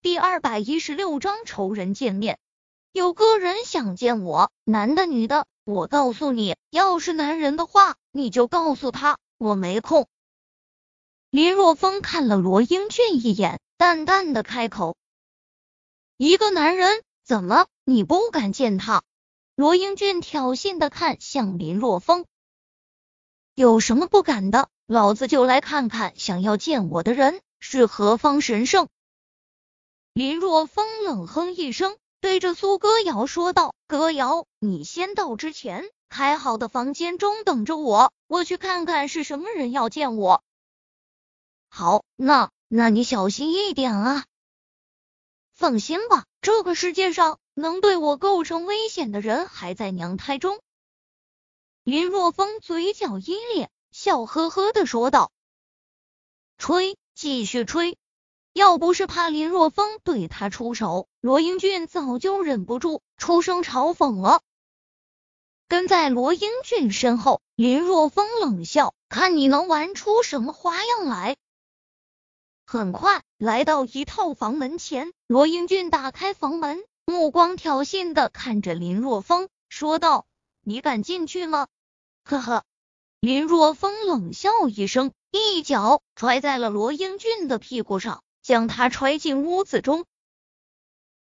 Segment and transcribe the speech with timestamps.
[0.00, 2.38] 第二百一十六章仇人见面。
[2.92, 10.06] 有个人想见我，男的女的，我告诉你，要是男人的话，你就告诉他我没空。
[11.30, 14.96] 林若风看了罗英俊一眼，淡淡的开口
[16.16, 19.02] ：“一个男人，怎么你不敢见他？”
[19.56, 22.24] 罗英俊挑衅的看向林若风
[23.56, 24.68] ：“有什么不敢的？
[24.86, 28.88] 老子就来看看，想要见我的人是何方神圣。”
[30.18, 31.96] 林若风冷哼一声。
[32.20, 40.42] 对着苏歌瑶说道：“歌瑶，你先到之前开好的房间中等着我，我去看看是什么人要见我。”
[41.70, 44.24] 好，那那你小心一点啊。
[45.52, 50.58] 放心吧，这个世界上能对我构成危险的人还在娘胎中。
[51.84, 55.30] 林若风嘴角一咧，笑呵呵的说道
[56.58, 57.96] ：“吹，继续吹。”
[58.58, 64.42] 要不是怕林若风对他出手，罗英俊早就忍不住出声嘲讽了。
[65.68, 71.36] 跟在罗英俊身后，林若风冷笑：“看你能玩出什么花样来。”
[72.66, 80.26] 很快来到一套房门前，罗英俊打开房门，目光挑衅的看着林若风，说道
[80.66, 81.68] ：“你敢进去吗？”
[82.24, 82.64] 呵呵，
[83.20, 88.24] 林若风冷笑一声，一脚踹在了罗英俊的屁股上。
[88.48, 90.06] 将他踹进屋子中，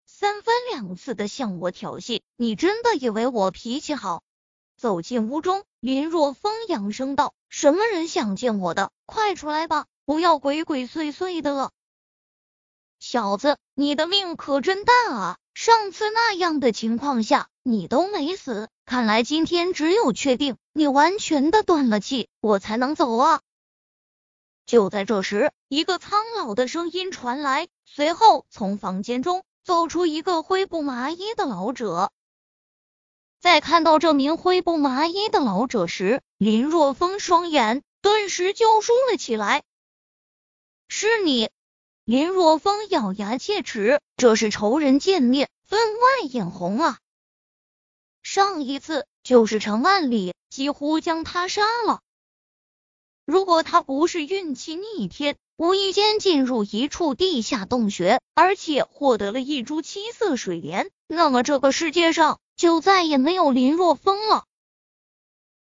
[0.05, 4.23] 三番两次的向我挑衅，你真的以为我脾气好？
[4.77, 8.93] 走进屋中，林若风扬声道：“什么人想见我的？
[9.05, 11.71] 快出来吧，不要鬼鬼祟祟的了。”
[13.01, 15.37] 小子，你的命可真大啊！
[15.53, 23.41] 上次那样的情况下，你都没死，看来今天只有确定你完全的断了气，我才能走啊！
[24.69, 32.11] 就在这时，一个苍老的声音传来，随后从房间中走出一个灰布麻衣的老者。
[33.39, 39.63] 在看到这名灰布麻衣的老者时，林若风双眼顿时就竖了起来。
[40.87, 41.49] 是你？
[42.05, 46.99] 林若风咬牙切齿，这是仇人见面，分外眼红啊！
[48.21, 52.01] 上一次就是陈万里，几乎将他杀了。
[53.29, 64.45] 如果他不是运气逆天，无意间进入一处地下洞穴，而且获得了一株七色水莲，那么这个世界上就再也没有林若风了。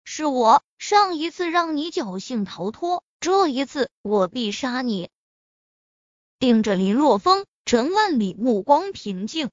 [0.04, 5.10] 是我上一次让你侥幸逃脱，这一次我必杀你。
[6.38, 9.50] 盯着林若风，陈万里目光平静。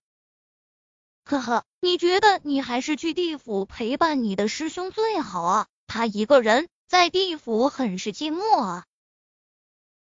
[1.24, 5.66] 呵呵，你觉得你还是去地府陪伴你的师兄最好啊？
[5.88, 6.68] 他一个人。
[6.88, 8.86] 在地府很是寂寞啊！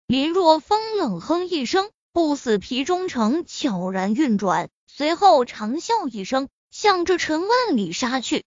[0.05, 8.43] 林若风冷哼一声，不死皮中城悄然运转，随后长啸一声，向着陈万里杀去。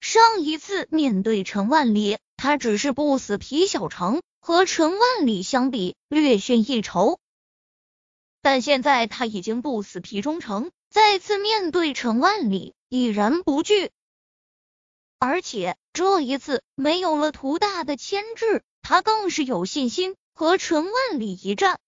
[0.00, 7.20] 上一次面对陈万里，他只是不死皮小城，和陈万里相比略逊一筹。
[8.42, 13.90] 但现在他已经不死皮中城，再次面对陈万里，已然不惧。
[15.18, 21.78] 而且这一次没有了图大的牵制，他更是有信心和陈万里一战。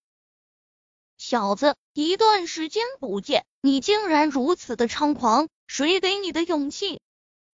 [1.19, 7.01] 小子，一段时间不见，你竟然如此的猖狂，谁给你的勇气？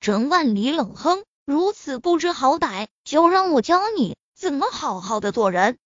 [0.02, 5.78] 陈万里冷哼，如此不知好歹，就让我教你怎么好好的做人。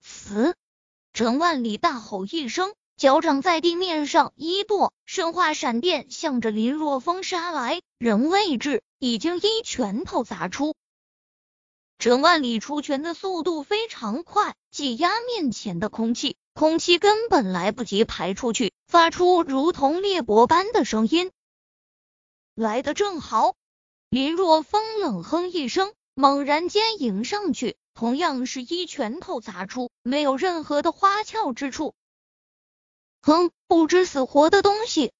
[0.00, 0.54] 死！
[1.12, 2.72] 陈万里大吼一声。
[3.02, 10.76] 脚掌在地面上一跺，生化闪电向着林若风杀来，人未至，已经一拳头砸出。
[11.98, 21.32] 陈万里出拳的速度非常快，挤压面前的空气，空气根本来不及排出去，发出如同裂帛般的声音。
[22.54, 23.56] 来的正好，
[24.10, 31.96] 林若风冷哼一声，猛然间迎上去，同样是一拳头砸出，没有任何的花俏之处。
[33.24, 35.12] 哼，不知死活的东西！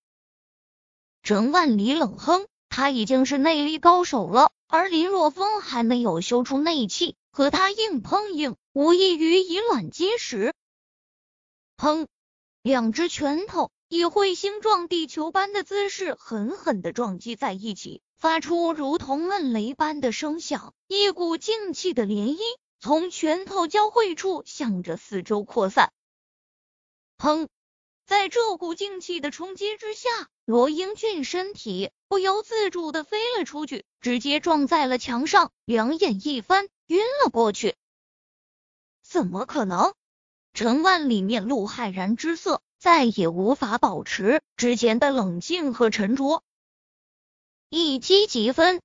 [1.23, 10.53] 陈万里冷哼，他已经是内力高手了，而林若风还没有修出内气，和他硬碰硬，无异于以卵击石。
[11.77, 12.09] 砰！
[12.63, 22.41] 两只拳头以彗星撞地球般的姿势狠狠的撞击在一起，发出如同闷雷般的声响，一股劲气的涟漪
[22.81, 25.93] 从拳头交汇处向着四周扩散。
[27.17, 27.47] 砰！
[28.13, 30.11] 在这股劲气的冲击之下，
[30.45, 37.75] 罗英俊身体不由自主的飞了出去，直接撞在了墙上，两眼一翻，晕了过去。
[39.03, 39.95] 怎么可能？
[40.53, 46.43] 陈万里面露骇然之色，再也无法保持之前的冷静和沉着。
[47.71, 48.83] 一击即分，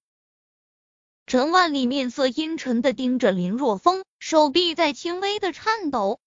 [1.25, 6.21] 陈万里面色阴沉的盯着林若风，手臂在轻微的颤抖。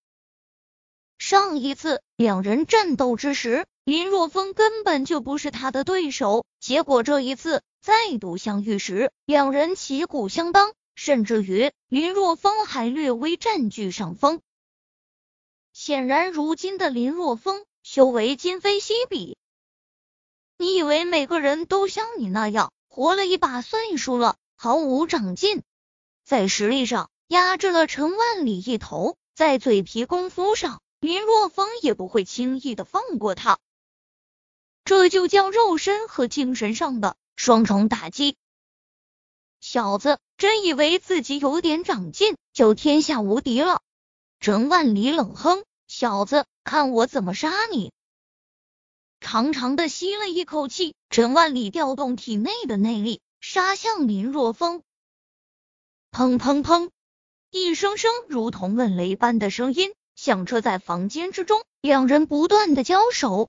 [1.21, 14.41] 上一次两人战斗之时，林若风根本就不是他的对手，结果这一次再度相遇时，两人旗鼓相当，甚至于林若风还略微占据上风。
[15.75, 19.37] 显然，如今的林若风修为今非昔比。
[20.57, 25.63] 你以为每个人都像你那样活了一把岁数了，毫无长进，
[26.25, 33.59] 在实力上压制了陈万里一头，在嘴皮功夫上，林若风也不会轻易的放过他。
[34.85, 38.37] 这就叫肉身和精神上的双重打击。
[39.61, 43.83] 小子，真以为自己有点长进就天下无敌了？
[44.41, 47.93] 陈万里冷哼：“小子，看我怎么杀你！”
[49.21, 54.83] 长长的吸了一口气，陈万里调动体内的内力，杀向林若风。
[56.11, 56.91] 砰砰砰！
[57.51, 63.49] 一声声如同闷雷般的声音响彻在房间之中，两人不断的交手。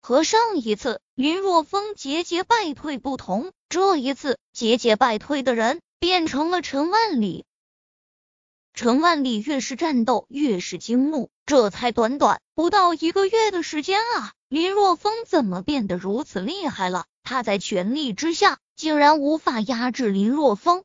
[0.00, 7.44] 和上一次林若风节节败退不同，这一次节节败退的人变成了陈万里。
[8.74, 14.32] 陈万里越是战斗越是惊怒，这才短短不到一个月的时间啊！
[14.48, 17.06] 林若风怎么变得如此厉害了？
[17.22, 20.82] 他在权力之下，竟然无法压制林若风。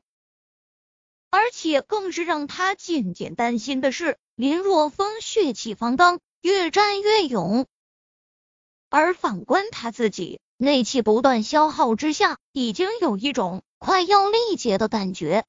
[1.30, 7.66] 而且更是让他渐渐担心的是，林若风血气方刚，越战越勇。
[8.88, 15.44] 而反观他自己，内气不断消耗之下，已经有一种快要力竭的感觉。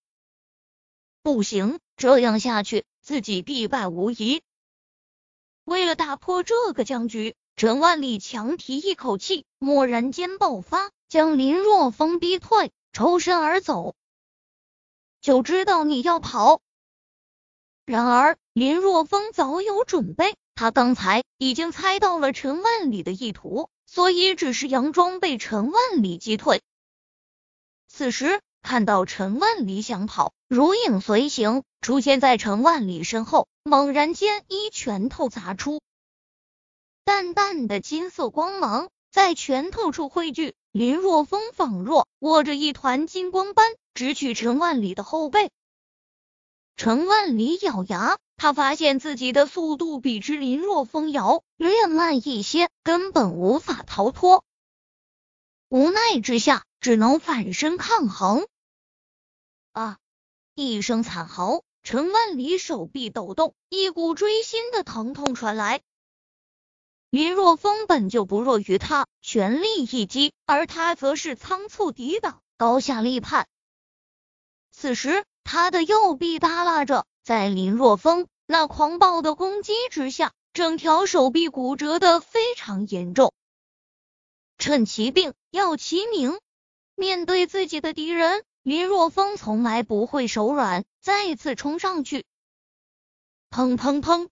[1.22, 4.42] 不行，这样下去，自己必败无疑。
[5.64, 7.36] 为了打破这个僵局。
[7.56, 13.96] 陈万里强提一口气，蓦然间爆发，将林若风逼退，抽身而走。
[15.22, 16.62] 就知道你要跑。
[17.86, 26.62] 然而林若风早有准备，他刚才已经猜到了陈万里的意图，所以只是佯装被陈万里击退。
[27.88, 35.82] 此时看到陈万里想跑，如影随形，出现在陈万里身后，猛然间一拳头砸出。
[37.04, 45.50] 淡淡的金色光芒在拳头处汇聚，林若风仿若握着一团金光般直取陈万里的后背。
[46.76, 54.44] 陈万里咬牙，他发现自己的速度比之林若风要略慢一些，根本无法逃脱。
[55.70, 58.48] 无奈之下，只能反身抗衡。
[59.72, 59.98] 啊！
[60.56, 65.82] 一声惨嚎，陈万里手臂抖动，一股锥心的疼痛传来。
[67.10, 73.48] 林若风本就不弱于他，全力一击，而他则是仓促抵挡，高下立判。
[74.72, 83.34] 此时，他的右臂耷拉着，在林若风那狂暴的攻击之下，整条手臂骨折的非常严重。
[84.58, 86.40] 趁其病，要其名。
[86.96, 92.26] 面对自己的敌人，林若风从来不会手软，再次冲上去。
[93.50, 94.30] 砰砰砰，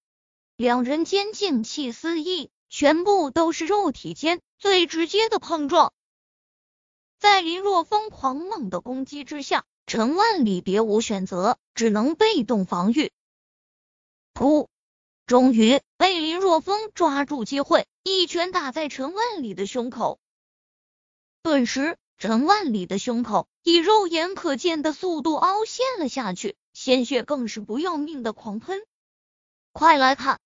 [0.55, 2.49] 两人间劲气四溢。
[2.73, 5.91] 全部都是肉体间最直接的碰撞，
[7.19, 13.11] 在林若风狂猛的攻击之下，陈万里别无选择，只能被动防御。
[14.33, 14.69] 噗！
[15.25, 20.17] 终于被林若风抓住机会，一拳打在陈万里的胸口。
[21.43, 28.81] 顿时，陈万里的胸口以肉眼可见的速度凹陷了下去，鲜血更是不要命的狂喷。
[29.73, 30.39] 快来看！